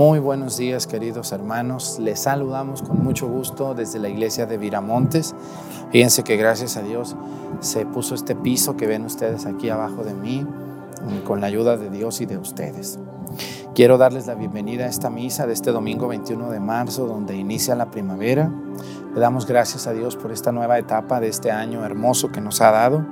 [0.00, 5.34] Muy buenos días queridos hermanos, les saludamos con mucho gusto desde la iglesia de Viramontes.
[5.92, 7.16] Fíjense que gracias a Dios
[7.60, 10.46] se puso este piso que ven ustedes aquí abajo de mí
[11.26, 12.98] con la ayuda de Dios y de ustedes.
[13.74, 17.76] Quiero darles la bienvenida a esta misa de este domingo 21 de marzo donde inicia
[17.76, 18.50] la primavera.
[19.14, 22.62] Le damos gracias a Dios por esta nueva etapa de este año hermoso que nos
[22.62, 23.04] ha dado.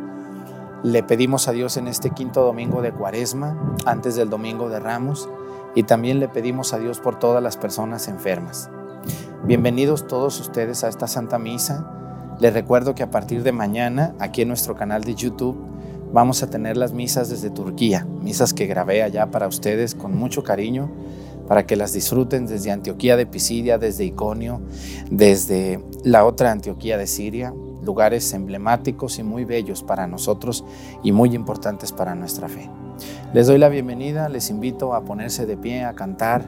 [0.82, 5.28] Le pedimos a Dios en este quinto domingo de Cuaresma, antes del domingo de Ramos,
[5.78, 8.69] y también le pedimos a Dios por todas las personas enfermas.
[9.44, 11.89] Bienvenidos todos ustedes a esta Santa Misa.
[12.41, 15.56] Les recuerdo que a partir de mañana, aquí en nuestro canal de YouTube,
[16.12, 20.43] vamos a tener las misas desde Turquía, misas que grabé allá para ustedes con mucho
[20.43, 20.91] cariño,
[21.47, 24.61] para que las disfruten desde Antioquía de Pisidia, desde Iconio,
[25.12, 30.64] desde la otra Antioquía de Siria, lugares emblemáticos y muy bellos para nosotros
[31.05, 32.69] y muy importantes para nuestra fe.
[33.33, 36.45] Les doy la bienvenida, les invito a ponerse de pie, a cantar,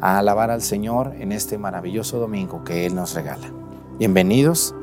[0.00, 3.52] a alabar al Señor en este maravilloso domingo que Él nos regala.
[3.98, 4.74] Bienvenidos,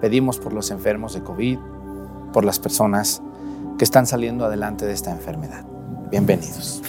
[0.00, 1.58] pedimos por los enfermos de COVID,
[2.32, 3.22] por las personas
[3.78, 5.64] que están saliendo adelante de esta enfermedad.
[6.10, 6.82] Bienvenidos.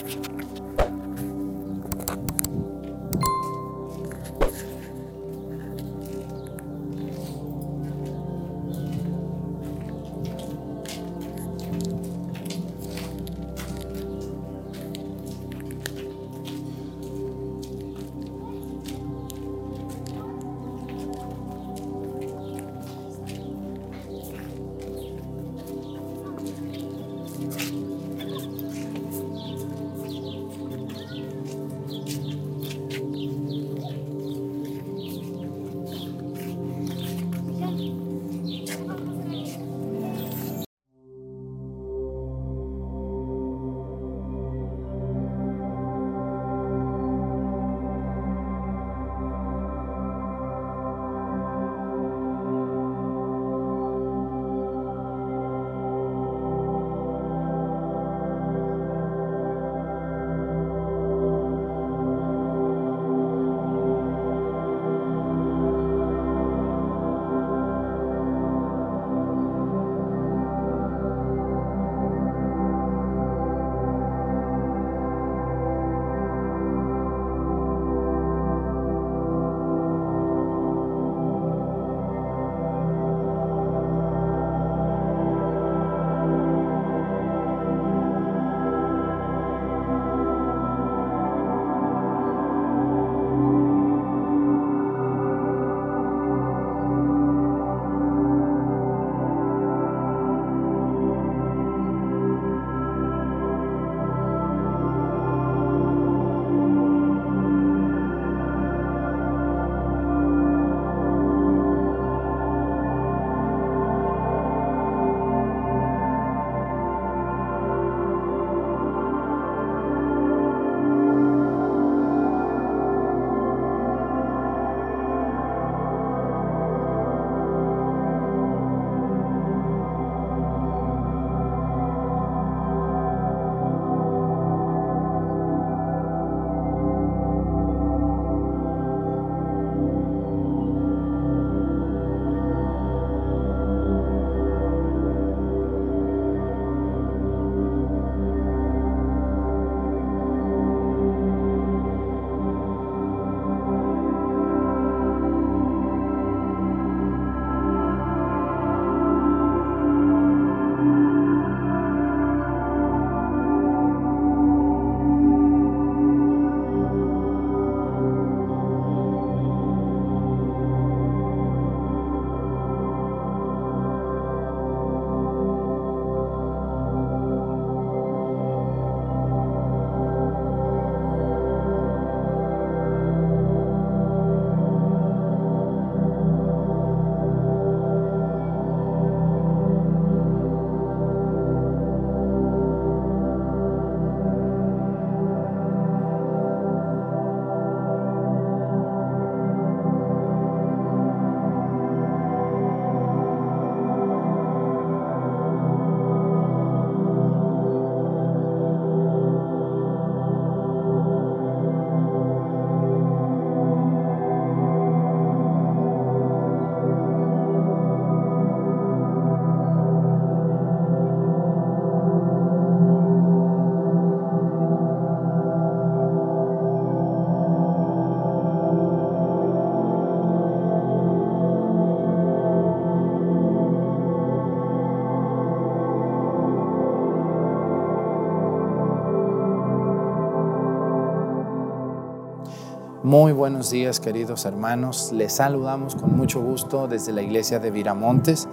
[243.16, 248.48] Muy buenos días queridos hermanos, les saludamos con mucho gusto desde la iglesia de Viramontes.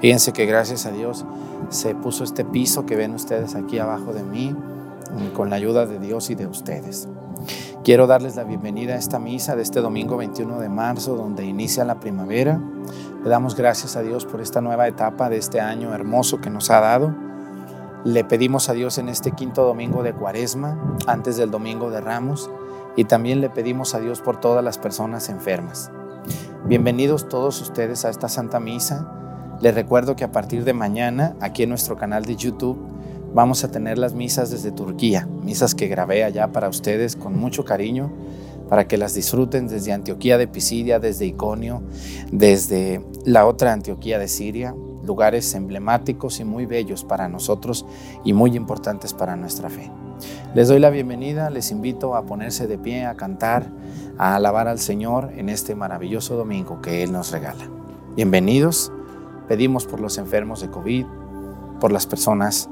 [0.00, 1.24] Fíjense que gracias a Dios
[1.68, 4.52] se puso este piso que ven ustedes aquí abajo de mí
[5.32, 7.06] con la ayuda de Dios y de ustedes.
[7.84, 11.84] Quiero darles la bienvenida a esta misa de este domingo 21 de marzo donde inicia
[11.84, 12.60] la primavera.
[13.22, 16.68] Le damos gracias a Dios por esta nueva etapa de este año hermoso que nos
[16.72, 17.14] ha dado.
[18.02, 22.50] Le pedimos a Dios en este quinto domingo de Cuaresma, antes del domingo de Ramos,
[23.00, 25.90] y también le pedimos a Dios por todas las personas enfermas.
[26.66, 29.10] Bienvenidos todos ustedes a esta Santa Misa.
[29.62, 32.78] Les recuerdo que a partir de mañana, aquí en nuestro canal de YouTube,
[33.32, 37.64] vamos a tener las misas desde Turquía, misas que grabé allá para ustedes con mucho
[37.64, 38.12] cariño,
[38.68, 41.80] para que las disfruten desde Antioquía de Pisidia, desde Iconio,
[42.30, 44.74] desde la otra Antioquía de Siria,
[45.06, 47.86] lugares emblemáticos y muy bellos para nosotros
[48.24, 49.90] y muy importantes para nuestra fe.
[50.54, 53.66] Les doy la bienvenida, les invito a ponerse de pie, a cantar,
[54.18, 57.68] a alabar al Señor en este maravilloso domingo que Él nos regala.
[58.16, 58.92] Bienvenidos,
[59.48, 61.06] pedimos por los enfermos de COVID,
[61.80, 62.68] por las personas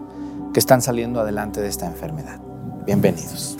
[0.52, 2.40] que están saliendo adelante de esta enfermedad.
[2.84, 3.56] Bienvenidos.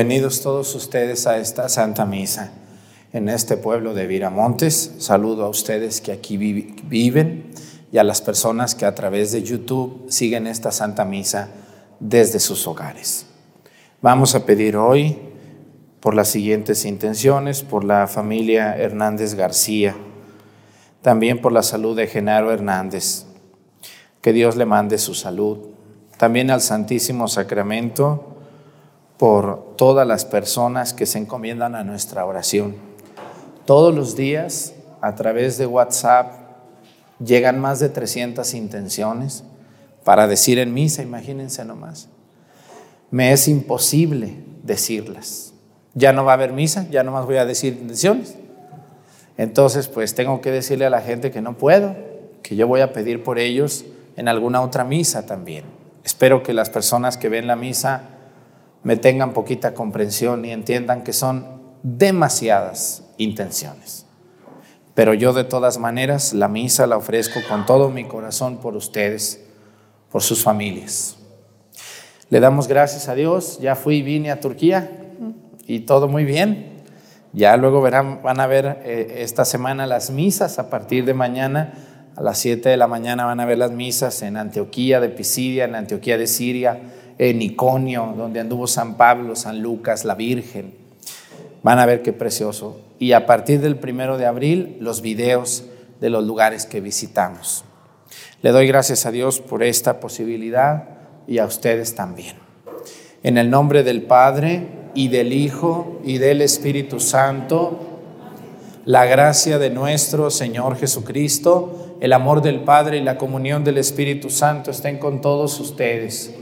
[0.00, 2.52] Bienvenidos todos ustedes a esta Santa Misa
[3.12, 4.94] en este pueblo de Viramontes.
[4.96, 7.50] Saludo a ustedes que aquí viven
[7.92, 11.50] y a las personas que a través de YouTube siguen esta Santa Misa
[12.00, 13.26] desde sus hogares.
[14.00, 15.18] Vamos a pedir hoy
[16.00, 19.94] por las siguientes intenciones, por la familia Hernández García,
[21.02, 23.26] también por la salud de Genaro Hernández,
[24.22, 25.58] que Dios le mande su salud,
[26.16, 28.39] también al Santísimo Sacramento,
[29.20, 32.76] por todas las personas que se encomiendan a nuestra oración.
[33.66, 34.72] Todos los días,
[35.02, 36.32] a través de WhatsApp,
[37.22, 39.44] llegan más de 300 intenciones
[40.04, 42.08] para decir en misa, imagínense nomás.
[43.10, 45.52] Me es imposible decirlas.
[45.92, 48.36] Ya no va a haber misa, ya nomás voy a decir intenciones.
[49.36, 51.94] Entonces, pues tengo que decirle a la gente que no puedo,
[52.42, 53.84] que yo voy a pedir por ellos
[54.16, 55.64] en alguna otra misa también.
[56.04, 58.16] Espero que las personas que ven la misa
[58.82, 61.46] me tengan poquita comprensión y entiendan que son
[61.82, 64.06] demasiadas intenciones.
[64.94, 69.40] Pero yo de todas maneras la misa la ofrezco con todo mi corazón por ustedes,
[70.10, 71.16] por sus familias.
[72.28, 74.90] Le damos gracias a Dios, ya fui y vine a Turquía
[75.66, 76.82] y todo muy bien.
[77.32, 81.74] Ya luego verán, van a ver eh, esta semana las misas a partir de mañana.
[82.16, 85.64] A las 7 de la mañana van a ver las misas en Antioquía de Pisidia,
[85.64, 86.80] en Antioquía de Siria,
[87.20, 90.72] en Iconio, donde anduvo San Pablo, San Lucas, la Virgen.
[91.62, 92.80] Van a ver qué precioso.
[92.98, 95.64] Y a partir del primero de abril, los videos
[96.00, 97.66] de los lugares que visitamos.
[98.40, 100.88] Le doy gracias a Dios por esta posibilidad
[101.26, 102.36] y a ustedes también.
[103.22, 107.80] En el nombre del Padre y del Hijo y del Espíritu Santo,
[108.86, 114.30] la gracia de nuestro Señor Jesucristo, el amor del Padre y la comunión del Espíritu
[114.30, 116.34] Santo estén con todos ustedes.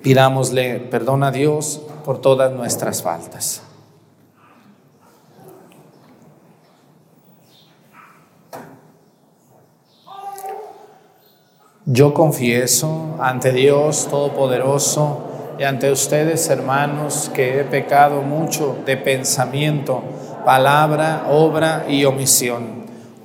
[0.00, 3.62] Pidámosle perdón a Dios por todas nuestras faltas.
[11.84, 15.24] Yo confieso ante Dios Todopoderoso
[15.58, 20.02] y ante ustedes, hermanos, que he pecado mucho de pensamiento,
[20.44, 22.77] palabra, obra y omisión.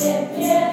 [0.00, 0.67] Oremos.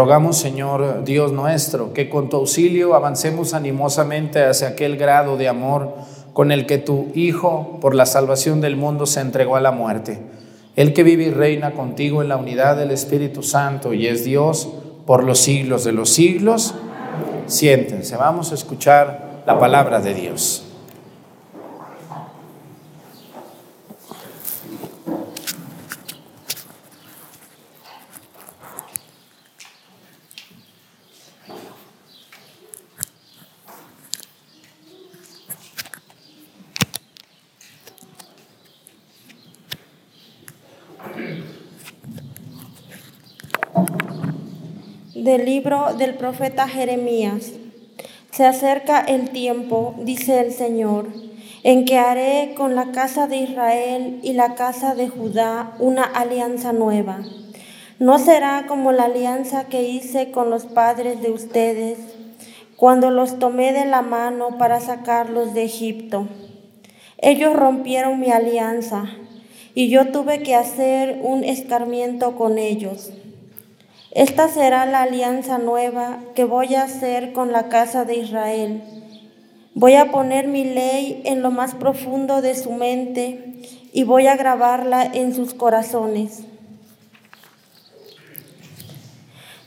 [0.00, 5.92] Rogamos, Señor Dios nuestro, que con tu auxilio avancemos animosamente hacia aquel grado de amor
[6.32, 10.22] con el que tu Hijo, por la salvación del mundo, se entregó a la muerte.
[10.74, 14.70] El que vive y reina contigo en la unidad del Espíritu Santo y es Dios
[15.04, 16.74] por los siglos de los siglos.
[17.46, 20.64] Siéntense, vamos a escuchar la palabra de Dios.
[45.24, 47.52] del libro del profeta Jeremías.
[48.30, 51.08] Se acerca el tiempo, dice el Señor,
[51.64, 56.72] en que haré con la casa de Israel y la casa de Judá una alianza
[56.72, 57.18] nueva.
[57.98, 61.98] No será como la alianza que hice con los padres de ustedes
[62.76, 66.26] cuando los tomé de la mano para sacarlos de Egipto.
[67.18, 69.10] Ellos rompieron mi alianza
[69.74, 73.10] y yo tuve que hacer un escarmiento con ellos.
[74.12, 78.82] Esta será la alianza nueva que voy a hacer con la casa de Israel.
[79.74, 83.54] Voy a poner mi ley en lo más profundo de su mente
[83.92, 86.42] y voy a grabarla en sus corazones.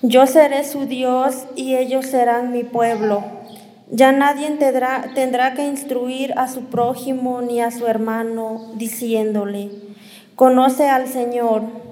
[0.01, 3.23] Yo seré su Dios y ellos serán mi pueblo.
[3.91, 4.49] Ya nadie
[5.15, 9.71] tendrá, que instruir a su prójimo ni a su hermano diciéndole,
[10.35, 11.82] conoce al Señor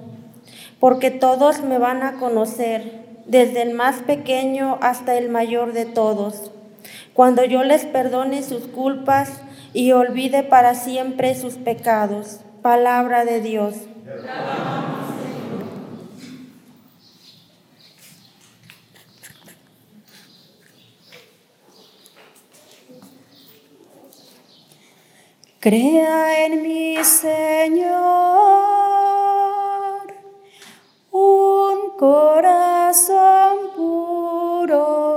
[0.81, 6.51] porque todos me van a conocer, desde el más pequeño hasta el mayor de todos.
[7.13, 9.41] Cuando yo les perdone sus culpas
[9.73, 12.39] y olvide para siempre sus pecados.
[12.63, 13.75] Palabra de Dios.
[25.59, 26.11] Crea
[31.11, 35.11] un corazón puro.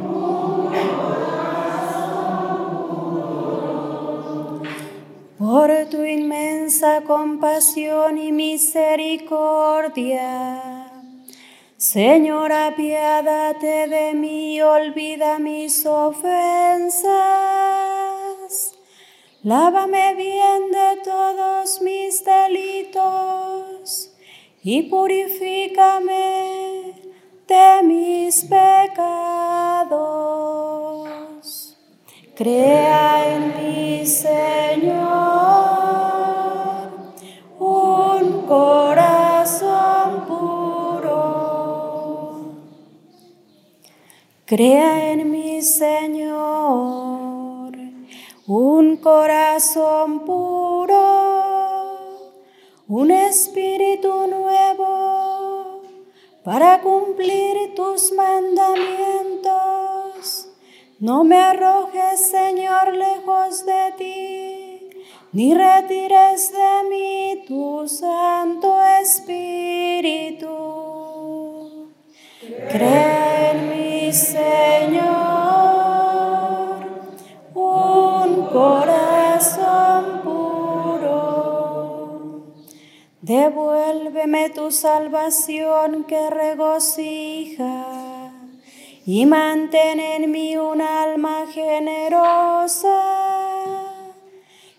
[0.00, 1.68] Un corazón.
[5.38, 9.38] Por tu inmensa compasión y misericordia.
[11.76, 17.08] Señor, apiádate de mí, olvida mis ofensas.
[19.44, 24.12] Lávame bien de todos mis delitos
[24.64, 26.92] y purifícame
[27.46, 29.86] de mis pecados.
[32.34, 34.98] Crea en mí, Señor,
[37.60, 41.14] un corazón puro.
[44.46, 47.17] Crea en mí, Señor,
[48.48, 50.96] un corazón puro,
[52.88, 55.82] un espíritu nuevo
[56.42, 60.48] para cumplir tus mandamientos.
[60.98, 64.88] No me arrojes, Señor, lejos de ti,
[65.32, 70.48] ni retires de mí tu Santo Espíritu.
[72.70, 75.47] Cree en mí, Señor,
[78.52, 81.18] corazón puro.
[83.20, 87.84] Devuélveme tu salvación que regocija
[89.04, 93.02] y mantén en mí un alma generosa.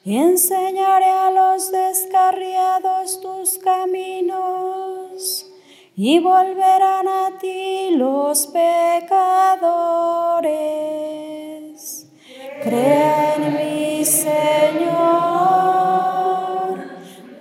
[0.05, 5.45] Enseñaré a los descarriados tus caminos
[5.95, 9.59] y volverán a ti los pecadores.
[12.61, 14.89] Crea en mí, Señor,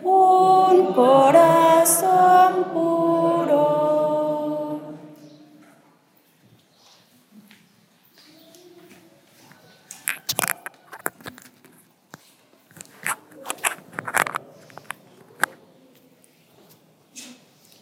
[0.05, 3.59] un corazón puro.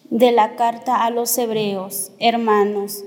[0.09, 3.05] De la carta a los hebreos, hermanos,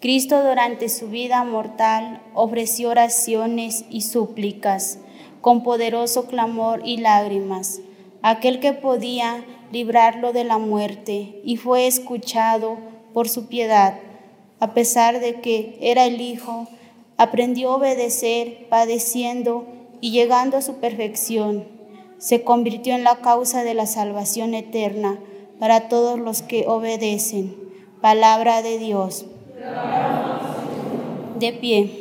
[0.00, 4.98] Cristo durante su vida mortal ofreció oraciones y súplicas
[5.42, 7.80] con poderoso clamor y lágrimas,
[8.22, 12.78] aquel que podía librarlo de la muerte y fue escuchado
[13.12, 14.00] por su piedad,
[14.58, 16.66] a pesar de que era el Hijo,
[17.18, 19.66] aprendió a obedecer padeciendo
[20.00, 21.68] y llegando a su perfección,
[22.16, 25.18] se convirtió en la causa de la salvación eterna
[25.58, 27.54] para todos los que obedecen.
[28.00, 29.26] Palabra de Dios.
[31.38, 32.00] De pie.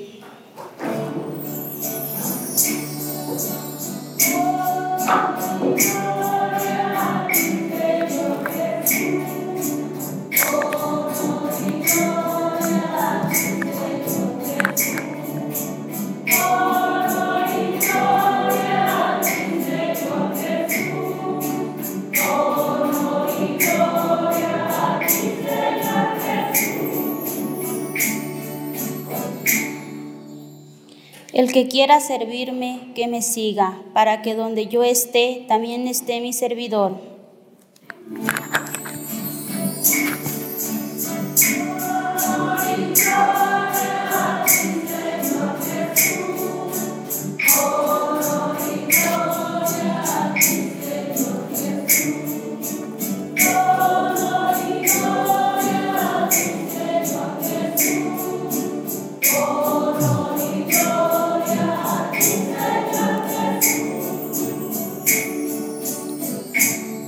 [31.39, 36.33] El que quiera servirme, que me siga, para que donde yo esté, también esté mi
[36.33, 36.99] servidor.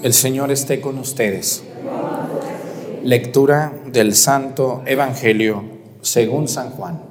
[0.03, 1.61] El Señor esté con ustedes.
[3.03, 5.63] Lectura del Santo Evangelio
[6.01, 7.03] según San Juan.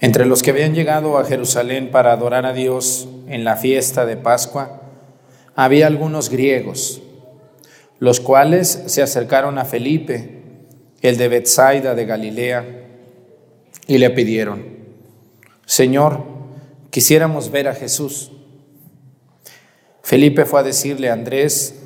[0.00, 4.16] Entre los que habían llegado a Jerusalén para adorar a Dios en la fiesta de
[4.16, 4.80] Pascua,
[5.54, 7.02] había algunos griegos,
[7.98, 10.40] los cuales se acercaron a Felipe,
[11.02, 12.64] el de Bethsaida de Galilea,
[13.86, 14.64] y le pidieron,
[15.66, 16.29] Señor,
[16.90, 18.32] quisiéramos ver a Jesús.
[20.02, 21.76] Felipe fue a decirle a Andrés,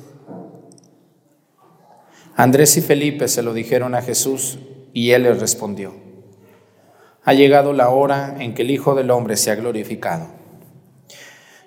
[2.35, 4.59] Andrés y Felipe se lo dijeron a Jesús
[4.93, 5.93] y él les respondió,
[7.23, 10.27] ha llegado la hora en que el Hijo del Hombre se ha glorificado.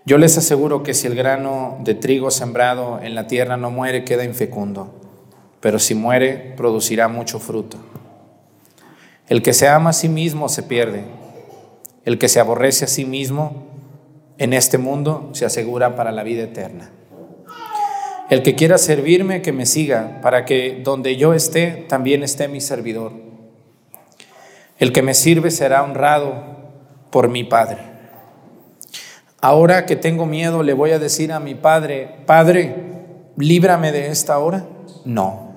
[0.05, 4.05] Yo les aseguro que si el grano de trigo sembrado en la tierra no muere,
[4.05, 4.95] queda infecundo,
[5.61, 7.79] pero si muere, producirá mucho fruto.
[9.29, 11.18] El que se ama a sí mismo se pierde
[12.09, 13.67] el que se aborrece a sí mismo
[14.39, 16.91] en este mundo se asegura para la vida eterna.
[18.31, 22.63] El que quiera servirme, que me siga, para que donde yo esté, también esté mi
[22.63, 23.13] servidor.
[24.79, 26.71] El que me sirve será honrado
[27.11, 27.77] por mi Padre.
[29.43, 32.75] Ahora que tengo miedo, le voy a decir a mi Padre, Padre,
[33.37, 34.67] líbrame de esta hora.
[35.05, 35.53] No,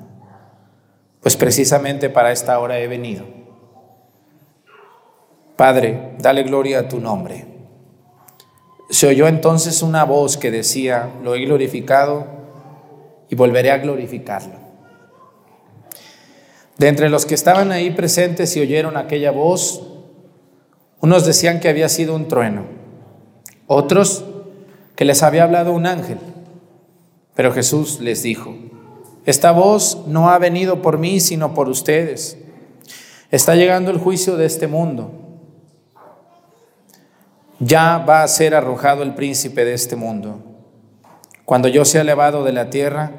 [1.22, 3.41] pues precisamente para esta hora he venido.
[5.62, 7.46] Padre, dale gloria a tu nombre.
[8.90, 12.26] Se oyó entonces una voz que decía, lo he glorificado
[13.30, 14.56] y volveré a glorificarlo.
[16.80, 19.84] De entre los que estaban ahí presentes y oyeron aquella voz,
[21.00, 22.66] unos decían que había sido un trueno,
[23.68, 24.26] otros
[24.96, 26.18] que les había hablado un ángel.
[27.36, 28.56] Pero Jesús les dijo,
[29.28, 32.40] esta voz no ha venido por mí, sino por ustedes.
[33.30, 35.21] Está llegando el juicio de este mundo
[37.62, 40.40] ya va a ser arrojado el príncipe de este mundo.
[41.46, 43.12] Cuando yo sea elevado de la tierra,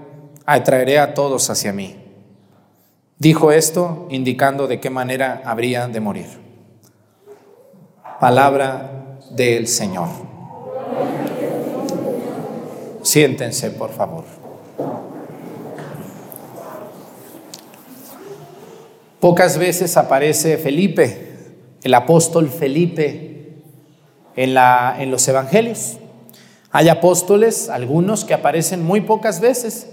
[0.44, 1.96] atraeré a todos hacia mí.
[3.18, 6.26] Dijo esto indicando de qué manera habría de morir.
[8.18, 10.08] Palabra del Señor.
[13.02, 14.24] Siéntense, por favor.
[19.20, 23.31] Pocas veces aparece Felipe, el apóstol Felipe,
[24.36, 25.98] en, la, en los evangelios.
[26.70, 29.88] Hay apóstoles, algunos que aparecen muy pocas veces.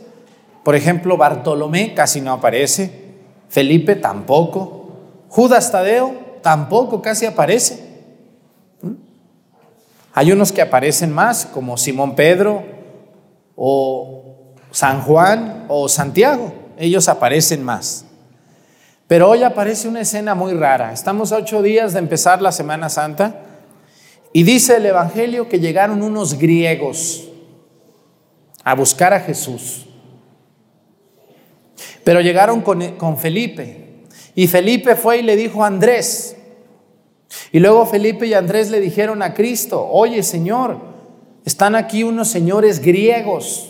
[0.63, 3.09] Por ejemplo, Bartolomé casi no aparece,
[3.49, 4.87] Felipe tampoco,
[5.27, 7.83] Judas Tadeo tampoco casi aparece.
[8.81, 8.93] ¿Mm?
[10.13, 12.63] Hay unos que aparecen más, como Simón Pedro
[13.55, 18.05] o San Juan o Santiago, ellos aparecen más.
[19.07, 20.93] Pero hoy aparece una escena muy rara.
[20.93, 23.48] Estamos a ocho días de empezar la Semana Santa
[24.31, 27.27] y dice el Evangelio que llegaron unos griegos
[28.63, 29.85] a buscar a Jesús.
[32.03, 34.05] Pero llegaron con, Felipe.
[34.35, 36.35] Y Felipe fue y le dijo a Andrés.
[37.51, 40.79] Y luego Felipe y Andrés le dijeron a Cristo, oye Señor,
[41.45, 43.69] están aquí unos señores griegos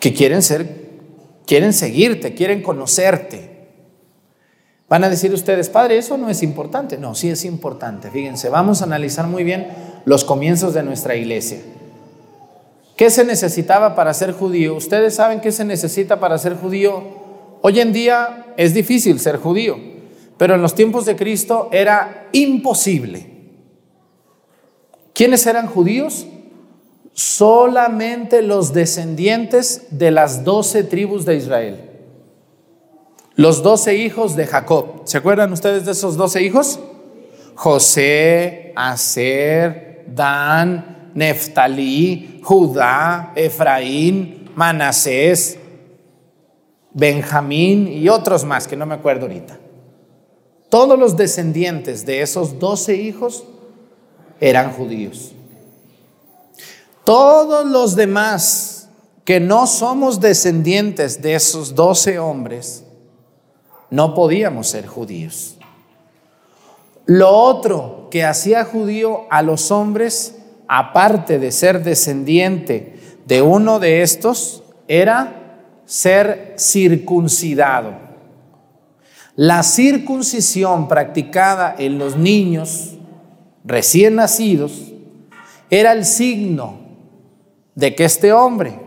[0.00, 0.88] que quieren ser,
[1.46, 3.47] quieren seguirte, quieren conocerte.
[4.88, 6.96] Van a decir ustedes, padre, eso no es importante.
[6.96, 8.10] No, sí es importante.
[8.10, 9.68] Fíjense, vamos a analizar muy bien
[10.06, 11.60] los comienzos de nuestra iglesia.
[12.96, 14.74] ¿Qué se necesitaba para ser judío?
[14.74, 17.02] Ustedes saben qué se necesita para ser judío.
[17.60, 19.76] Hoy en día es difícil ser judío,
[20.38, 23.38] pero en los tiempos de Cristo era imposible.
[25.12, 26.26] ¿Quiénes eran judíos?
[27.12, 31.87] Solamente los descendientes de las doce tribus de Israel.
[33.38, 35.02] Los doce hijos de Jacob.
[35.04, 36.80] ¿Se acuerdan ustedes de esos doce hijos?
[37.54, 45.56] José, Aser, Dan, Neftalí, Judá, Efraín, Manasés,
[46.92, 49.56] Benjamín y otros más que no me acuerdo ahorita.
[50.68, 53.44] Todos los descendientes de esos doce hijos
[54.40, 55.30] eran judíos.
[57.04, 58.88] Todos los demás
[59.24, 62.82] que no somos descendientes de esos doce hombres,
[63.90, 65.56] no podíamos ser judíos.
[67.06, 74.02] Lo otro que hacía judío a los hombres, aparte de ser descendiente de uno de
[74.02, 77.94] estos, era ser circuncidado.
[79.36, 82.96] La circuncisión practicada en los niños
[83.64, 84.92] recién nacidos
[85.70, 86.80] era el signo
[87.74, 88.80] de que este hombre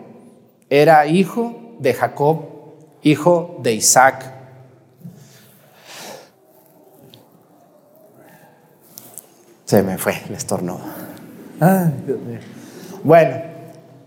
[0.70, 2.42] era hijo de Jacob,
[3.02, 4.41] hijo de Isaac
[9.72, 10.82] Se me fue el estornudo.
[13.06, 13.36] Bueno,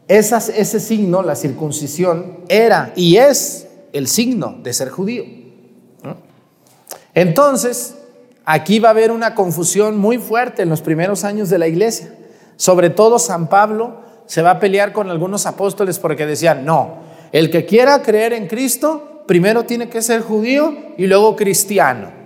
[0.06, 5.24] ese signo, la circuncisión, era y es el signo de ser judío.
[7.14, 7.94] Entonces,
[8.44, 12.14] aquí va a haber una confusión muy fuerte en los primeros años de la iglesia.
[12.56, 16.98] Sobre todo San Pablo se va a pelear con algunos apóstoles porque decían, no,
[17.32, 22.23] el que quiera creer en Cristo, primero tiene que ser judío y luego cristiano.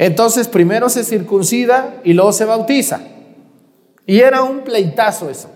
[0.00, 3.02] Entonces primero se circuncida y luego se bautiza.
[4.06, 5.50] Y era un pleitazo eso.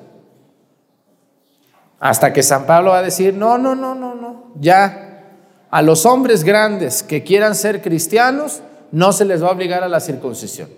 [1.98, 5.22] Hasta que San Pablo va a decir, no, no, no, no, no, ya
[5.70, 8.60] a los hombres grandes que quieran ser cristianos
[8.92, 10.68] no se les va a obligar a la circuncisión.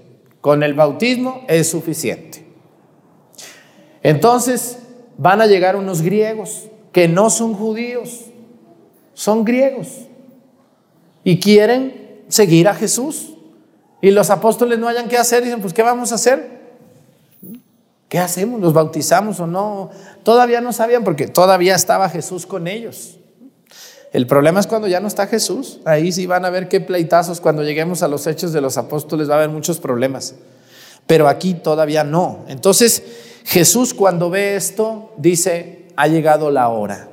[0.40, 2.46] Con el bautismo es suficiente.
[4.04, 4.78] Entonces
[5.18, 8.26] van a llegar unos griegos que no son judíos,
[9.12, 10.06] son griegos
[11.24, 13.32] y quieren seguir a Jesús.
[14.06, 16.60] Y los apóstoles no hayan qué hacer, dicen, pues ¿qué vamos a hacer?
[18.08, 18.60] ¿Qué hacemos?
[18.60, 19.90] ¿Los bautizamos o no?
[20.22, 23.18] Todavía no sabían porque todavía estaba Jesús con ellos.
[24.12, 25.80] El problema es cuando ya no está Jesús.
[25.84, 27.40] Ahí sí van a ver qué pleitazos.
[27.40, 30.36] Cuando lleguemos a los hechos de los apóstoles va a haber muchos problemas.
[31.08, 32.44] Pero aquí todavía no.
[32.46, 33.02] Entonces
[33.44, 37.08] Jesús cuando ve esto dice, ha llegado la hora.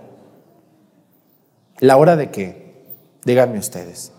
[1.79, 2.85] ¿La hora de qué?
[3.25, 4.11] Díganme ustedes.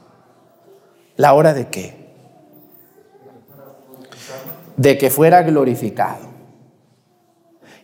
[1.14, 2.03] ¿La hora de qué?
[4.76, 6.28] De que fuera glorificado.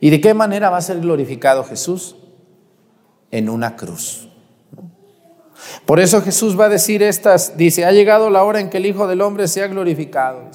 [0.00, 2.16] ¿Y de qué manera va a ser glorificado Jesús?
[3.30, 4.28] En una cruz.
[5.84, 8.86] Por eso Jesús va a decir estas, dice, ha llegado la hora en que el
[8.86, 10.50] Hijo del Hombre sea glorificado.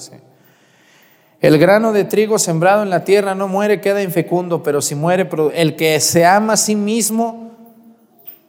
[1.40, 5.28] El grano de trigo sembrado en la tierra no muere, queda infecundo, pero si muere,
[5.54, 7.46] el que se ama a sí mismo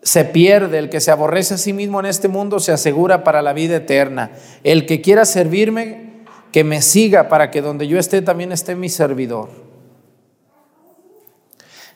[0.02, 3.42] se pierde, el que se aborrece a sí mismo en este mundo se asegura para
[3.42, 4.32] la vida eterna.
[4.64, 6.07] El que quiera servirme,
[6.52, 9.50] que me siga para que donde yo esté también esté mi servidor.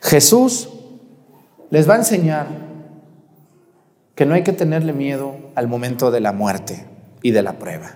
[0.00, 0.68] Jesús
[1.70, 2.46] les va a enseñar
[4.14, 6.86] que no hay que tenerle miedo al momento de la muerte
[7.22, 7.92] y de la prueba.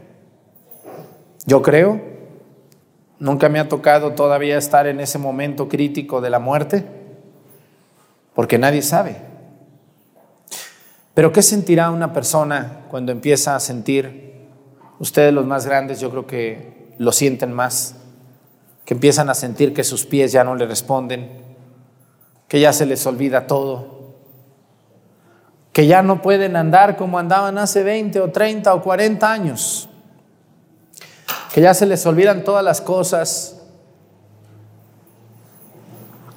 [1.44, 2.00] Yo creo,
[3.18, 6.84] nunca me ha tocado todavía estar en ese momento crítico de la muerte,
[8.34, 9.16] porque nadie sabe.
[11.14, 14.35] Pero ¿qué sentirá una persona cuando empieza a sentir,
[14.98, 17.96] ustedes los más grandes yo creo que lo sienten más,
[18.84, 21.28] que empiezan a sentir que sus pies ya no le responden,
[22.48, 24.14] que ya se les olvida todo,
[25.72, 29.88] que ya no pueden andar como andaban hace 20 o 30 o 40 años,
[31.52, 33.60] que ya se les olvidan todas las cosas,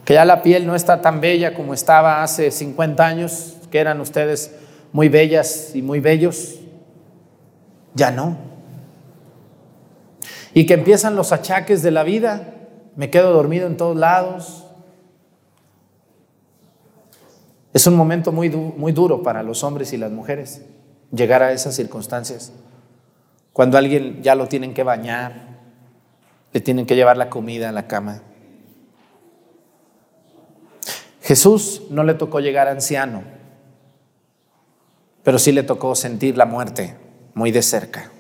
[0.04, 4.02] que ya la piel no está tan bella como estaba hace 50 años, que eran
[4.02, 4.56] ustedes
[4.92, 6.56] muy bellas y muy bellos,
[7.94, 8.49] ya no.
[10.60, 12.54] Y que empiezan los achaques de la vida,
[12.98, 14.66] me quedo dormido en todos lados.
[17.72, 20.66] Es un momento muy, muy duro para los hombres y las mujeres
[21.14, 22.52] llegar a esas circunstancias.
[23.54, 25.62] Cuando alguien ya lo tienen que bañar,
[26.52, 28.22] le tienen que llevar la comida a la cama.
[31.22, 33.24] Jesús no le tocó llegar anciano
[35.24, 36.96] pero sí le tocó sentir la muerte
[37.34, 38.12] muy de cerca.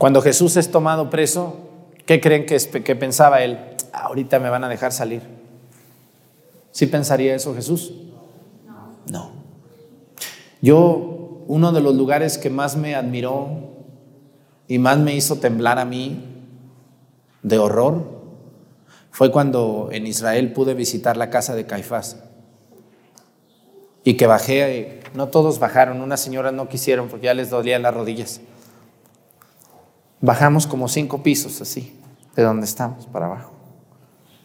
[0.00, 1.58] Cuando Jesús es tomado preso,
[2.06, 3.58] ¿qué creen que, pensaba él?
[3.92, 5.20] Ahorita me van a dejar salir.
[6.70, 7.92] ¿Sí pensaría eso Jesús?
[9.06, 9.32] No.
[10.62, 13.50] Yo, uno de los lugares que más me admiró
[14.68, 16.24] y más me hizo temblar a mí
[17.42, 18.22] de horror
[19.10, 22.16] fue cuando en Israel pude visitar la casa de Caifás
[24.02, 27.92] y que bajé, no todos bajaron, unas señoras no quisieron porque ya les dolían las
[27.92, 28.40] rodillas.
[30.20, 31.98] Bajamos como cinco pisos así,
[32.36, 33.52] de donde estamos para abajo,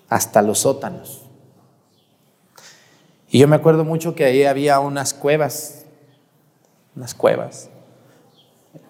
[0.10, 1.26] hasta los sótanos.
[3.30, 5.86] Y yo me acuerdo mucho que ahí había unas cuevas,
[6.96, 7.70] unas cuevas.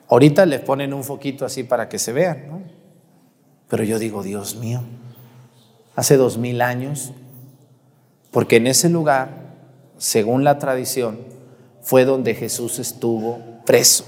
[0.08, 2.62] Ahorita le ponen un foquito así para que se vean, ¿no?
[3.68, 4.82] Pero yo digo, Dios mío,
[5.96, 7.14] hace dos mil años,
[8.32, 9.46] porque en ese lugar
[9.98, 11.20] según la tradición,
[11.82, 14.06] fue donde Jesús estuvo preso.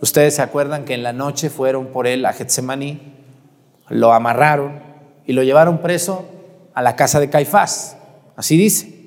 [0.00, 3.14] Ustedes se acuerdan que en la noche fueron por él a Getsemaní,
[3.88, 4.80] lo amarraron
[5.26, 6.24] y lo llevaron preso
[6.74, 7.96] a la casa de Caifás.
[8.36, 8.98] Así dice.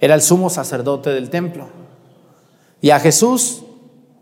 [0.00, 1.68] Era el sumo sacerdote del templo.
[2.80, 3.62] Y a Jesús,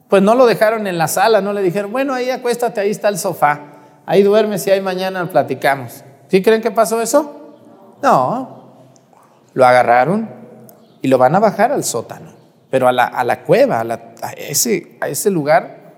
[0.09, 3.09] pues no lo dejaron en la sala, no le dijeron, bueno, ahí acuéstate, ahí está
[3.09, 3.61] el sofá,
[4.05, 6.03] ahí duermes y ahí mañana platicamos.
[6.29, 7.57] ¿Sí creen que pasó eso?
[8.03, 8.73] No,
[9.55, 10.29] lo agarraron
[11.01, 12.33] y lo van a bajar al sótano,
[12.71, 15.95] pero a la, cueva, a, ese, a ese lugar.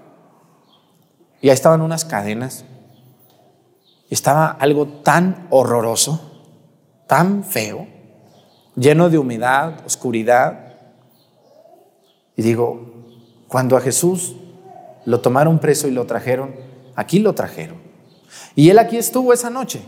[1.41, 2.65] Y ahí estaban unas cadenas.
[4.09, 6.45] Estaba algo tan horroroso,
[7.07, 7.89] tan feo,
[8.77, 10.75] lleno de humedad, oscuridad.
[12.37, 12.93] Y digo,
[13.49, 14.37] cuando a Jesús
[15.05, 16.55] lo tomaron preso y lo trajeron,
[16.95, 17.79] aquí lo trajeron.
[18.55, 19.83] Y él aquí estuvo esa noche,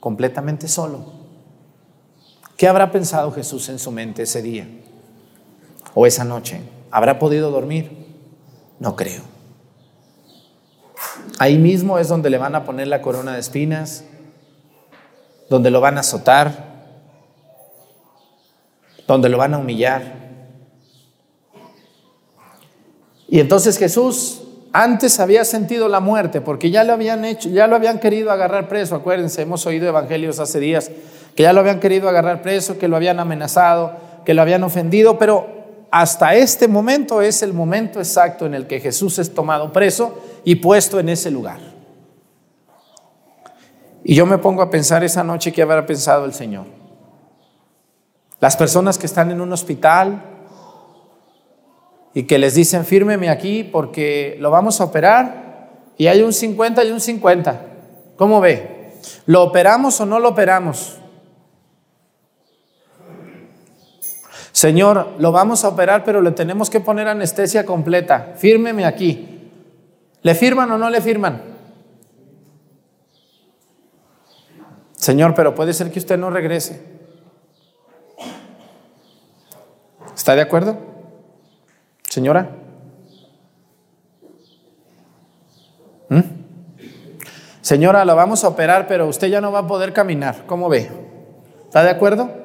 [0.00, 1.22] completamente solo.
[2.56, 4.68] ¿Qué habrá pensado Jesús en su mente ese día
[5.94, 6.60] o esa noche?
[6.90, 7.90] ¿Habrá podido dormir?
[8.78, 9.22] No creo.
[11.38, 14.04] Ahí mismo es donde le van a poner la corona de espinas,
[15.48, 16.72] donde lo van a azotar,
[19.06, 20.22] donde lo van a humillar.
[23.28, 27.76] Y entonces Jesús antes había sentido la muerte porque ya lo habían hecho, ya lo
[27.76, 30.90] habían querido agarrar preso, acuérdense, hemos oído evangelios hace días
[31.34, 35.18] que ya lo habían querido agarrar preso, que lo habían amenazado, que lo habían ofendido,
[35.18, 35.61] pero
[35.92, 40.54] hasta este momento es el momento exacto en el que Jesús es tomado preso y
[40.54, 41.60] puesto en ese lugar.
[44.02, 46.64] Y yo me pongo a pensar esa noche qué habrá pensado el Señor.
[48.40, 50.24] Las personas que están en un hospital
[52.14, 56.84] y que les dicen, fírmeme aquí porque lo vamos a operar y hay un 50
[56.84, 57.66] y un 50.
[58.16, 58.94] ¿Cómo ve?
[59.26, 61.01] ¿Lo operamos o no lo operamos?
[64.62, 68.34] Señor, lo vamos a operar, pero le tenemos que poner anestesia completa.
[68.36, 69.50] Fírmeme aquí.
[70.22, 71.42] ¿Le firman o no le firman?
[74.92, 76.80] Señor, pero puede ser que usted no regrese.
[80.14, 80.78] ¿Está de acuerdo?
[82.08, 82.52] Señora.
[86.08, 86.20] ¿Mm?
[87.62, 90.44] Señora, lo vamos a operar, pero usted ya no va a poder caminar.
[90.46, 90.88] ¿Cómo ve?
[91.64, 92.41] ¿Está de acuerdo?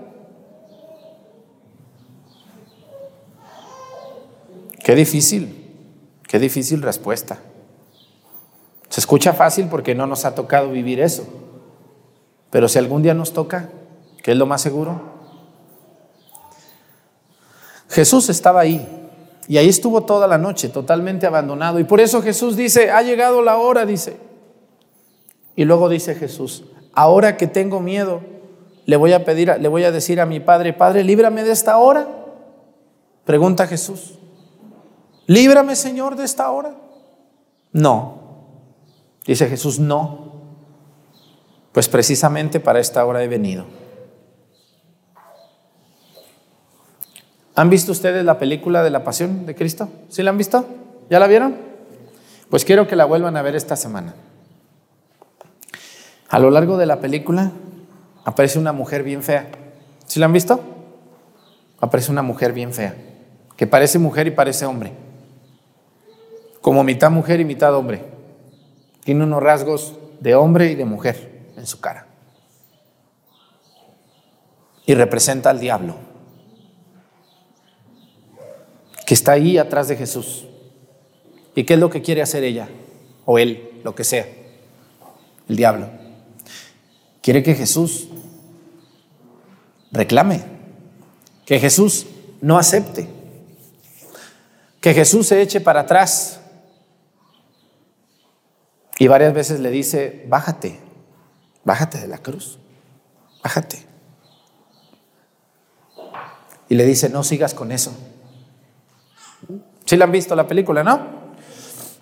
[4.88, 5.54] Qué difícil,
[6.30, 7.40] qué difícil respuesta.
[8.88, 11.28] Se escucha fácil porque no nos ha tocado vivir eso.
[12.52, 13.68] Pero si algún día nos toca,
[14.24, 15.02] ¿qué es lo más seguro?
[17.90, 18.88] Jesús estaba ahí
[19.50, 21.82] y ahí estuvo toda la noche totalmente abandonado.
[21.82, 24.16] Y por eso Jesús dice, ha llegado la hora, dice.
[25.58, 26.64] Y luego dice Jesús,
[26.94, 28.22] ahora que tengo miedo,
[28.86, 31.78] le voy a pedir, le voy a decir a mi Padre, Padre, líbrame de esta
[31.78, 32.08] hora.
[33.26, 34.17] Pregunta Jesús.
[35.28, 36.74] Líbrame, Señor, de esta hora.
[37.74, 38.18] No.
[39.26, 40.32] Dice Jesús, no.
[41.74, 43.66] Pues precisamente para esta hora he venido.
[47.56, 49.90] ¿Han visto ustedes la película de la Pasión de Cristo?
[50.08, 50.66] ¿Sí la han visto?
[51.10, 51.58] ¿Ya la vieron?
[52.50, 54.16] Pues quiero que la vuelvan a ver esta semana.
[56.30, 57.52] A lo largo de la película
[58.24, 59.50] aparece una mujer bien fea.
[60.06, 60.62] ¿Sí la han visto?
[61.82, 62.96] Aparece una mujer bien fea,
[63.58, 65.07] que parece mujer y parece hombre
[66.68, 68.04] como mitad mujer y mitad hombre.
[69.06, 72.08] Tiene unos rasgos de hombre y de mujer en su cara.
[74.86, 75.96] Y representa al diablo,
[79.06, 80.46] que está ahí atrás de Jesús.
[81.56, 82.68] ¿Y qué es lo que quiere hacer ella?
[83.24, 84.28] O él, lo que sea.
[85.48, 85.88] El diablo.
[87.22, 88.10] Quiere que Jesús
[89.94, 90.44] reclame,
[91.46, 92.08] que Jesús
[92.42, 93.08] no acepte,
[94.82, 96.42] que Jesús se eche para atrás
[99.00, 100.80] y varias veces le dice, bájate,
[101.64, 102.60] bájate de la cruz,
[103.44, 103.86] bájate.
[106.70, 107.96] Y le dice, no sigas con eso.
[109.86, 111.00] ¿Sí la han visto la película, no?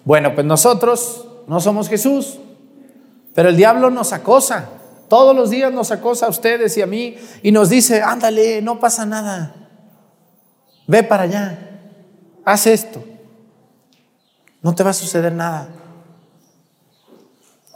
[0.06, 2.40] Bueno, pues nosotros no somos Jesús,
[3.34, 4.70] pero el diablo nos acosa.
[5.10, 8.80] Todos los días nos acosa a ustedes y a mí y nos dice, ándale, no
[8.80, 9.56] pasa nada.
[10.88, 11.80] Ve para allá,
[12.44, 13.04] haz esto.
[14.62, 15.68] No te va a suceder nada.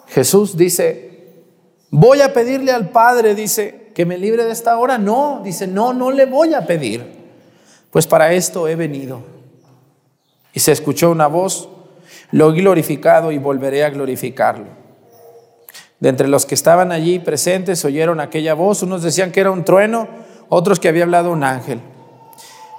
[0.09, 1.33] Jesús dice,
[1.91, 4.97] voy a pedirle al Padre, dice, que me libre de esta hora.
[4.97, 7.05] No, dice, no, no le voy a pedir,
[7.91, 9.21] pues para esto he venido.
[10.53, 11.69] Y se escuchó una voz,
[12.31, 14.67] lo he glorificado y volveré a glorificarlo.
[15.99, 19.65] De entre los que estaban allí presentes oyeron aquella voz, unos decían que era un
[19.65, 20.07] trueno,
[20.47, 21.81] otros que había hablado un ángel.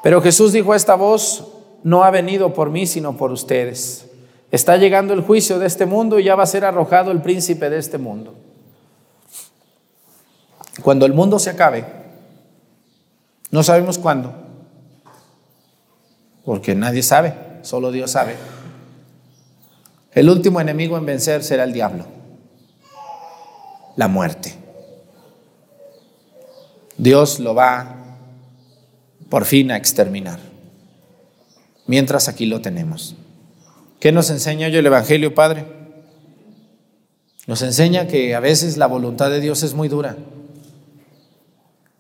[0.02, 1.48] Pero Jesús dijo, esta voz
[1.82, 4.09] no ha venido por mí, sino por ustedes.
[4.50, 7.70] Está llegando el juicio de este mundo y ya va a ser arrojado el príncipe
[7.70, 8.34] de este mundo.
[10.82, 11.84] Cuando el mundo se acabe,
[13.50, 14.34] no sabemos cuándo,
[16.44, 18.36] porque nadie sabe, solo Dios sabe.
[20.12, 22.06] El último enemigo en vencer será el diablo,
[23.96, 24.54] la muerte.
[26.96, 27.96] Dios lo va
[29.28, 30.40] por fin a exterminar,
[31.86, 33.16] mientras aquí lo tenemos.
[34.00, 35.66] ¿Qué nos enseña hoy el Evangelio, Padre?
[37.46, 40.16] Nos enseña que a veces la voluntad de Dios es muy dura.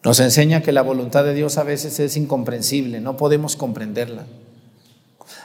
[0.02, 4.24] Nos enseña que la voluntad de Dios a veces es incomprensible, no podemos comprenderla.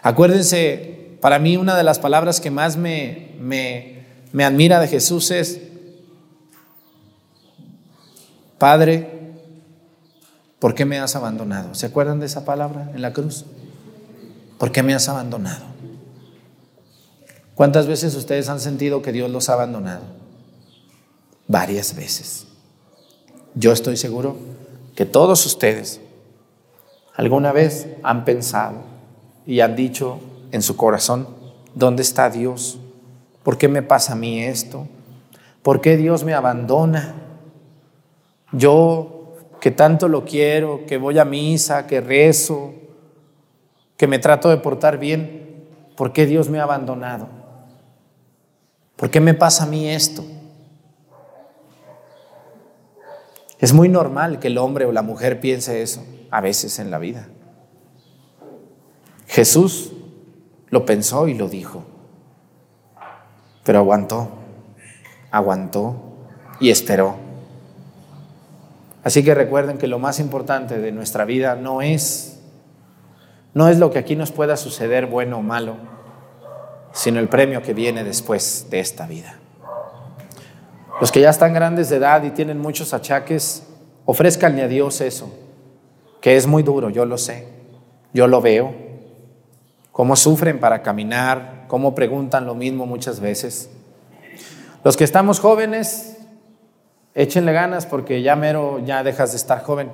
[0.01, 5.32] Acuérdense, para mí una de las palabras que más me, me, me admira de Jesús
[5.32, 5.60] es,
[8.58, 9.10] Padre,
[10.60, 11.76] ¿por qué me has abandonado?
[11.76, 13.43] ¿Se acuerdan de esa palabra en la cruz?
[14.58, 15.74] ¿Por qué me has abandonado?
[17.56, 20.03] ¿Cuántas veces ustedes han sentido que Dios los ha abandonado?
[21.47, 22.47] Varias veces.
[23.53, 24.36] Yo estoy seguro
[24.93, 26.01] que todos ustedes
[27.16, 28.76] alguna vez han pensado
[29.45, 30.20] y han dicho
[30.51, 31.28] en su corazón,
[31.74, 32.78] ¿dónde está Dios?
[33.43, 34.88] ¿Por qué me pasa a mí esto?
[35.64, 37.16] ¿Por qué Dios me abandona?
[38.51, 42.74] Yo que tanto lo quiero, que voy a misa, que rezo,
[43.95, 45.64] que me trato de portar bien,
[45.95, 47.45] ¿por qué Dios me ha abandonado?
[48.96, 50.24] ¿Por qué me pasa a mí esto?
[53.60, 57.00] Es muy normal que el hombre o la mujer piense eso a veces en la
[57.00, 57.28] vida.
[59.28, 59.91] Jesús
[60.70, 61.84] lo pensó y lo dijo,
[63.64, 64.30] pero aguantó,
[65.32, 65.96] aguantó
[66.60, 67.16] y esperó.
[69.04, 72.36] Así que recuerden que lo más importante de nuestra vida no es
[73.54, 75.78] no es lo que aquí nos pueda suceder bueno o malo,
[76.96, 79.38] sino el premio que viene después de esta vida.
[81.02, 83.64] Los que ya están grandes de edad y tienen muchos achaques,
[84.06, 85.30] ofrezcanle a Dios eso,
[86.22, 87.48] que es muy duro, yo lo sé,
[88.14, 88.74] yo lo veo,
[89.91, 93.70] cómo sufren para caminar, cómo preguntan lo mismo muchas veces.
[94.86, 96.18] Los que estamos jóvenes,
[97.14, 99.91] échenle ganas porque ya mero ya dejas de estar joven.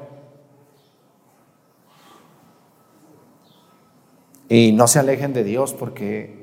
[4.50, 6.41] Y no se alejen de Dios porque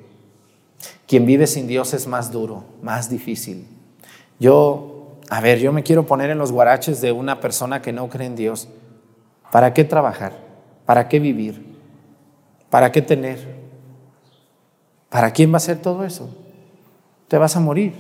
[1.09, 3.67] quien vive sin Dios es más duro, más difícil.
[4.39, 8.11] Yo, a ver, yo me quiero poner en los guaraches de una persona que no
[8.11, 8.69] cree en Dios.
[9.51, 10.35] ¿Para qué trabajar?
[10.85, 11.77] ¿Para qué vivir?
[12.69, 13.57] ¿Para qué tener?
[15.09, 16.29] ¿Para quién va a ser todo eso?
[17.27, 17.95] Te vas a morir.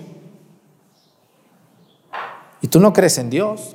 [2.61, 3.75] Y tú no crees en Dios.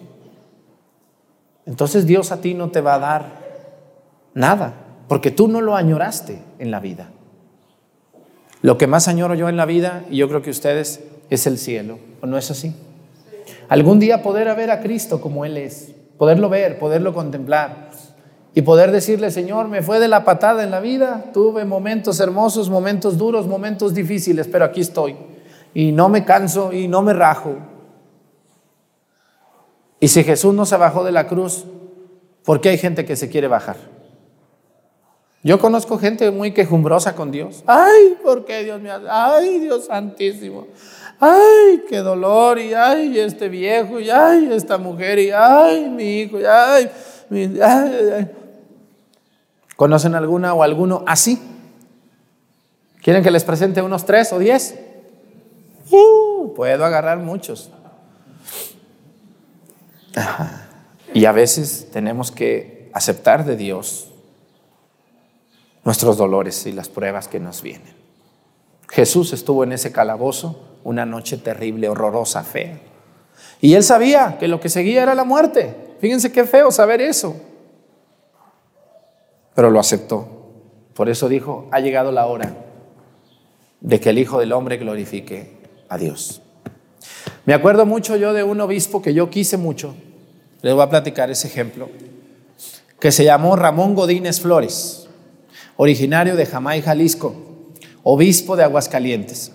[1.65, 3.43] Entonces Dios a ti no te va a dar
[4.35, 4.73] nada,
[5.07, 7.09] porque tú no lo añoraste en la vida.
[8.63, 11.57] Lo que más añoro yo en la vida, y yo creo que ustedes, es el
[11.57, 11.99] cielo.
[12.21, 12.73] ¿O no es así?
[13.67, 17.89] Algún día poder ver a Cristo como Él es, poderlo ver, poderlo contemplar
[18.55, 22.69] y poder decirle, Señor, me fue de la patada en la vida, tuve momentos hermosos,
[22.69, 25.17] momentos duros, momentos difíciles, pero aquí estoy.
[25.73, 27.57] Y no me canso y no me rajo.
[29.99, 31.65] Y si Jesús no se bajó de la cruz,
[32.45, 33.75] ¿por qué hay gente que se quiere bajar?
[35.45, 37.63] Yo conozco gente muy quejumbrosa con Dios.
[37.67, 39.05] Ay, ¿por qué Dios me hace?
[39.09, 40.67] Ay, Dios santísimo.
[41.19, 42.57] Ay, qué dolor.
[42.59, 43.99] Y ay, este viejo.
[43.99, 45.19] Y ay, esta mujer.
[45.19, 46.39] Y ay, mi hijo.
[46.39, 46.89] Y ay,
[47.29, 48.31] mi, ay,
[49.75, 51.41] ¿Conocen alguna o alguno así?
[53.01, 54.79] ¿Quieren que les presente unos tres o diez?
[55.91, 57.69] Uh, puedo agarrar muchos.
[61.13, 64.12] Y a veces tenemos que aceptar de Dios
[65.83, 67.93] nuestros dolores y las pruebas que nos vienen.
[68.89, 72.79] Jesús estuvo en ese calabozo una noche terrible, horrorosa, fea.
[73.59, 75.95] Y él sabía que lo que seguía era la muerte.
[75.99, 77.35] Fíjense qué feo saber eso.
[79.55, 80.27] Pero lo aceptó.
[80.93, 82.55] Por eso dijo, ha llegado la hora
[83.81, 85.57] de que el Hijo del Hombre glorifique
[85.89, 86.41] a Dios.
[87.45, 89.95] Me acuerdo mucho yo de un obispo que yo quise mucho,
[90.61, 91.89] les voy a platicar ese ejemplo,
[92.99, 95.02] que se llamó Ramón Godínez Flores
[95.77, 97.35] originario de Jamay, Jalisco,
[98.03, 99.51] obispo de Aguascalientes.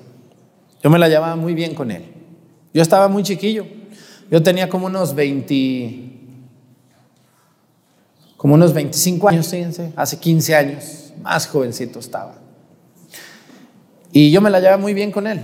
[0.83, 2.05] Yo me la llevaba muy bien con él.
[2.73, 3.67] Yo estaba muy chiquillo.
[4.31, 6.13] Yo tenía como unos 20,
[8.37, 12.37] como unos 25 años, fíjense, hace 15 años, más jovencito estaba.
[14.13, 15.41] Y yo me la llevaba muy bien con él.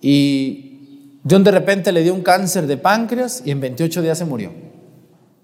[0.00, 4.18] Y de un de repente le dio un cáncer de páncreas y en 28 días
[4.18, 4.52] se murió.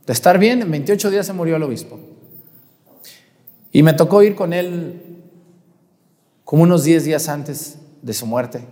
[0.06, 1.98] De estar bien, en 28 días se murió el obispo.
[3.72, 5.22] Y me tocó ir con él
[6.44, 8.64] como unos 10 días antes de su muerte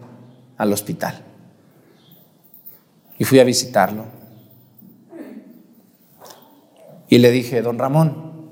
[0.57, 1.25] al hospital.
[3.19, 4.07] Y fui a visitarlo.
[7.09, 8.51] Y le dije, don Ramón,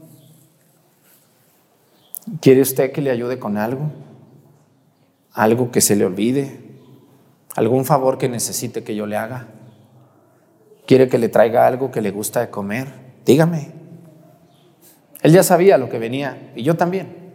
[2.40, 3.90] ¿quiere usted que le ayude con algo?
[5.32, 6.60] ¿Algo que se le olvide?
[7.54, 9.48] ¿Algún favor que necesite que yo le haga?
[10.86, 12.92] ¿Quiere que le traiga algo que le gusta de comer?
[13.24, 13.75] Dígame.
[15.22, 17.26] Él ya sabía lo que venía y yo también.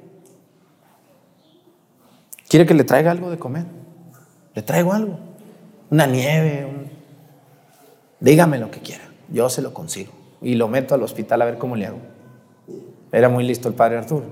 [2.48, 3.66] ¿Quiere que le traiga algo de comer?
[4.54, 5.18] Le traigo algo.
[5.90, 6.68] Una nieve.
[8.20, 9.04] Dígame lo que quiera.
[9.30, 10.12] Yo se lo consigo.
[10.42, 12.00] Y lo meto al hospital a ver cómo le hago.
[13.12, 14.26] Era muy listo el padre Arturo.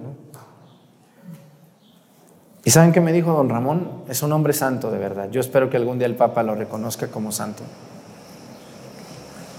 [2.63, 4.03] ¿Y saben qué me dijo don Ramón?
[4.09, 5.29] Es un hombre santo, de verdad.
[5.31, 7.63] Yo espero que algún día el Papa lo reconozca como santo.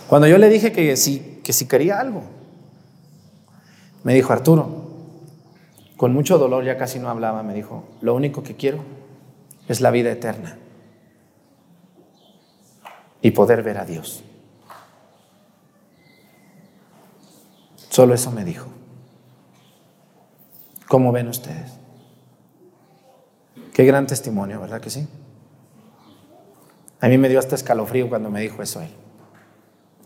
[0.07, 2.23] Cuando yo le dije que sí, que si quería algo,
[4.03, 4.91] me dijo, Arturo,
[5.97, 8.79] con mucho dolor, ya casi no hablaba, me dijo, lo único que quiero
[9.69, 10.57] es la vida eterna
[13.23, 14.25] y poder ver a Dios.
[17.91, 18.67] Solo eso me dijo.
[20.89, 21.73] ¿Cómo ven ustedes?
[23.73, 25.07] Qué gran testimonio, ¿verdad que sí?
[27.01, 28.91] A mí me dio hasta escalofrío cuando me dijo eso él.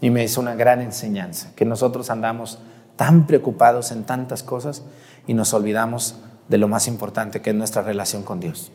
[0.01, 2.59] Y me hizo una gran enseñanza, que nosotros andamos
[2.97, 4.83] tan preocupados en tantas cosas
[5.27, 6.17] y nos olvidamos
[6.49, 8.71] de lo más importante que es nuestra relación con Dios.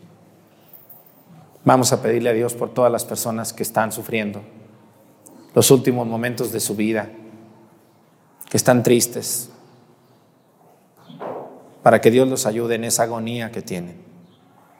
[1.66, 4.42] Vamos a pedirle a Dios por todas las personas que están sufriendo,
[5.54, 7.10] los últimos momentos de su vida,
[8.50, 9.50] que están tristes,
[11.84, 13.98] para que Dios los ayude en esa agonía que tienen.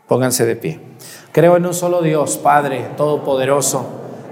[0.08, 0.80] Pónganse de pie.
[1.32, 3.86] Creo en un solo Dios, Padre Todopoderoso,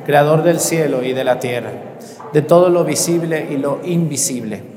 [0.05, 1.72] Creador del cielo y de la tierra,
[2.34, 4.76] de todo lo visible y lo invisible.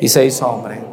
[0.00, 0.90] y se hizo hombre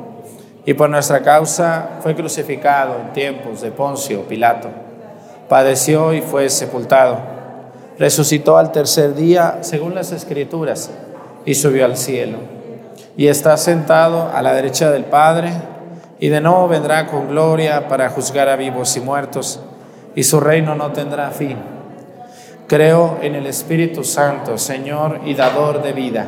[0.68, 4.68] y por nuestra causa fue crucificado en tiempos de Poncio Pilato.
[5.47, 7.18] Padeció y fue sepultado.
[7.97, 10.91] Resucitó al tercer día, según las Escrituras,
[11.45, 12.39] y subió al cielo.
[13.16, 15.53] Y está sentado a la derecha del Padre,
[16.20, 19.62] y de nuevo vendrá con gloria para juzgar a vivos y muertos,
[20.16, 21.55] y su reino no tendrá fin.
[22.68, 26.28] Creo en el Espíritu Santo, Señor y dador de vida,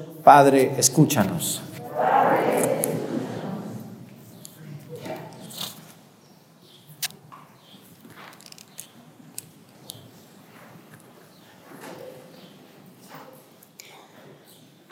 [0.23, 1.61] Padre, escúchanos.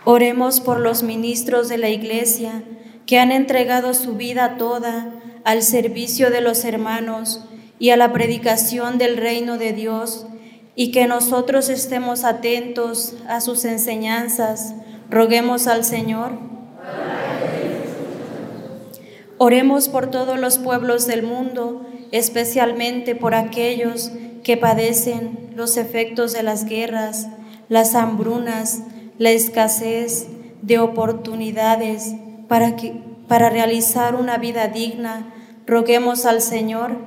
[0.03, 2.63] Oremos por los ministros de la Iglesia
[3.05, 5.13] que han entregado su vida toda
[5.43, 7.43] al servicio de los hermanos
[7.77, 10.25] y a la predicación del reino de Dios
[10.75, 14.73] y que nosotros estemos atentos a sus enseñanzas.
[15.09, 16.33] Roguemos al Señor.
[19.39, 24.11] Oremos por todos los pueblos del mundo, especialmente por aquellos
[24.43, 27.27] que padecen los efectos de las guerras,
[27.69, 28.81] las hambrunas,
[29.17, 30.27] la escasez
[30.61, 32.13] de oportunidades
[32.47, 35.33] para, que, para realizar una vida digna,
[35.65, 36.97] roguemos al Señor.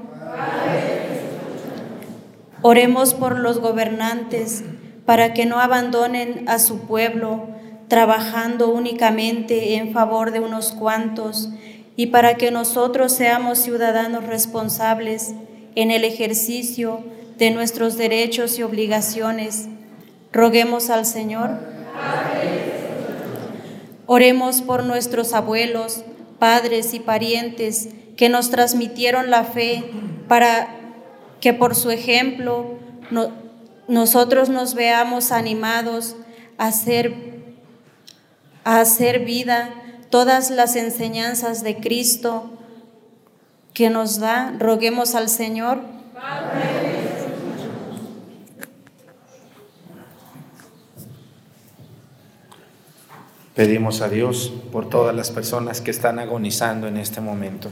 [2.62, 4.64] Oremos por los gobernantes
[5.05, 7.48] para que no abandonen a su pueblo,
[7.93, 11.51] trabajando únicamente en favor de unos cuantos,
[11.95, 15.34] y para que nosotros seamos ciudadanos responsables
[15.74, 17.05] en el ejercicio
[17.36, 19.68] de nuestros derechos y obligaciones.
[20.32, 21.51] Roguemos al Señor.
[24.07, 26.03] Oremos por nuestros abuelos,
[26.38, 29.84] padres y parientes que nos transmitieron la fe
[30.28, 30.76] para
[31.43, 32.78] que por su ejemplo
[33.86, 36.16] nosotros nos veamos animados
[36.57, 37.32] a hacer,
[38.64, 39.70] a hacer vida
[40.10, 42.50] todas las enseñanzas de Cristo
[43.74, 44.54] que nos da.
[44.58, 45.80] Roguemos al Señor.
[53.54, 57.68] Pedimos a Dios por todas las personas que están agonizando en este momento,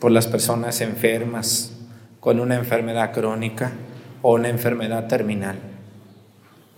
[0.00, 1.72] por las personas enfermas
[2.18, 3.72] con una enfermedad crónica
[4.22, 5.56] o una enfermedad terminal,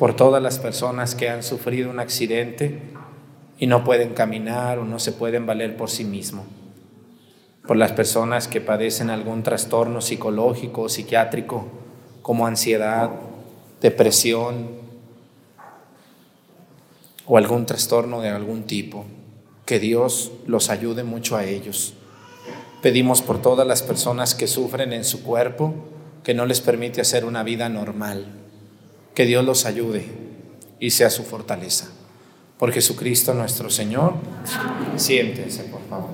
[0.03, 2.83] por todas las personas que han sufrido un accidente
[3.57, 6.45] y no pueden caminar o no se pueden valer por sí mismos,
[7.69, 11.69] por las personas que padecen algún trastorno psicológico o psiquiátrico
[12.21, 13.13] como ansiedad,
[13.81, 14.71] depresión,
[17.25, 19.05] o algún trastorno de algún tipo.
[19.67, 21.95] Que Dios los ayude mucho a ellos.
[22.83, 25.75] Pedimos por todas las personas que sufren en su cuerpo,
[26.25, 28.42] que no les permite hacer una vida normal.
[29.15, 30.07] Que Dios los ayude
[30.81, 31.91] y sea su fortaleza.
[32.59, 34.15] Por Jesucristo nuestro Señor.
[34.97, 36.11] Siéntense, por favor.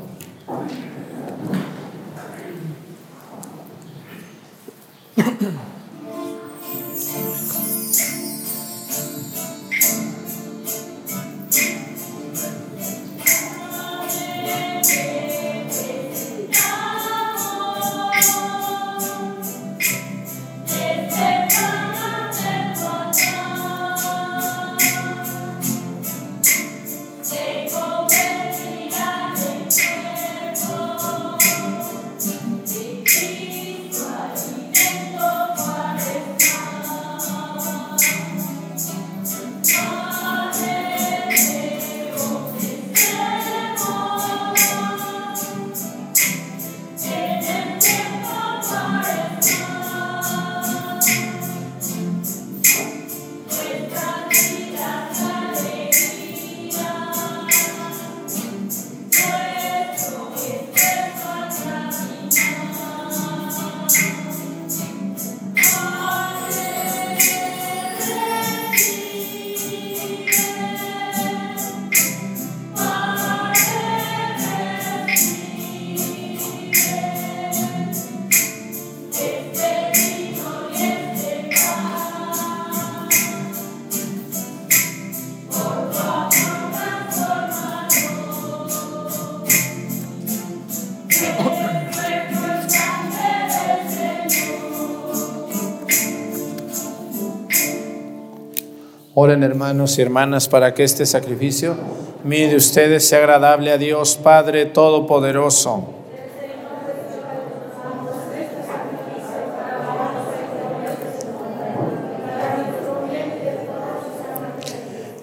[99.59, 101.75] Hermanos y hermanas para que este sacrificio
[102.23, 105.83] mío de ustedes sea agradable a Dios Padre Todopoderoso.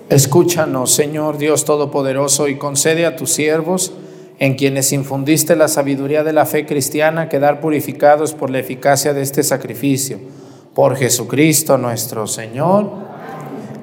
[0.09, 3.93] Escúchanos, Señor Dios Todopoderoso, y concede a tus siervos,
[4.39, 9.21] en quienes infundiste la sabiduría de la fe cristiana, quedar purificados por la eficacia de
[9.21, 10.19] este sacrificio.
[10.73, 13.04] Por Jesucristo nuestro Señor,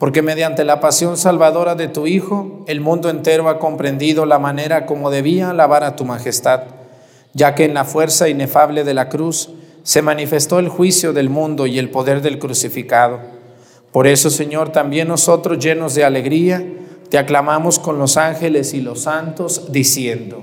[0.00, 4.86] porque mediante la pasión salvadora de tu Hijo, el mundo entero ha comprendido la manera
[4.86, 6.62] como debía alabar a tu majestad,
[7.34, 9.50] ya que en la fuerza inefable de la cruz
[9.82, 13.20] se manifestó el juicio del mundo y el poder del crucificado.
[13.92, 16.64] Por eso, Señor, también nosotros, llenos de alegría,
[17.10, 20.42] te aclamamos con los ángeles y los santos, diciendo,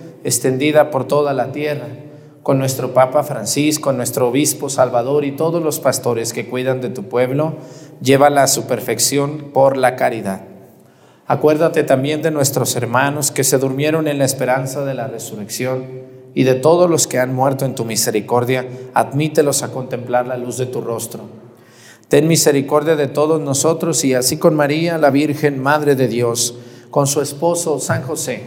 [0.23, 1.87] extendida por toda la tierra,
[2.43, 7.03] con nuestro Papa Francisco, nuestro Obispo Salvador y todos los pastores que cuidan de tu
[7.03, 7.53] pueblo,
[8.01, 10.41] llévala a su perfección por la caridad.
[11.27, 15.85] Acuérdate también de nuestros hermanos que se durmieron en la esperanza de la resurrección
[16.33, 20.57] y de todos los que han muerto en tu misericordia, admítelos a contemplar la luz
[20.57, 21.21] de tu rostro.
[22.07, 26.55] Ten misericordia de todos nosotros y así con María, la Virgen, Madre de Dios,
[26.89, 28.43] con su esposo San José,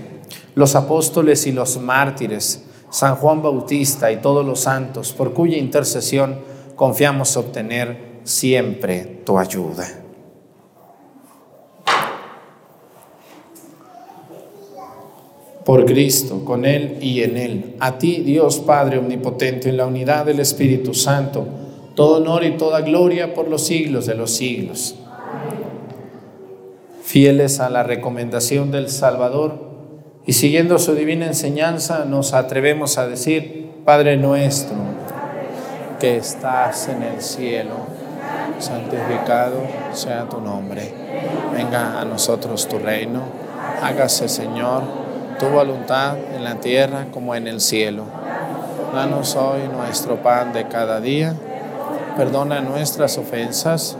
[0.54, 6.38] los apóstoles y los mártires, San Juan Bautista y todos los santos, por cuya intercesión
[6.76, 9.86] confiamos obtener siempre tu ayuda.
[15.64, 20.26] Por Cristo, con Él y en Él, a ti Dios Padre Omnipotente, en la unidad
[20.26, 21.46] del Espíritu Santo,
[21.94, 24.96] todo honor y toda gloria por los siglos de los siglos.
[27.02, 29.73] Fieles a la recomendación del Salvador
[30.26, 34.76] y siguiendo su divina enseñanza, nos atrevemos a decir, Padre nuestro,
[36.00, 37.74] que estás en el cielo,
[38.58, 39.60] santificado
[39.92, 40.92] sea tu nombre.
[41.52, 43.20] Venga a nosotros tu reino.
[43.82, 44.82] Hágase, Señor,
[45.38, 48.04] tu voluntad en la tierra como en el cielo.
[48.94, 51.34] Danos hoy nuestro pan de cada día
[52.16, 53.96] Perdona nuestras ofensas,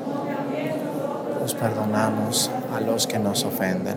[1.41, 3.97] nos perdonamos a los que nos ofenden.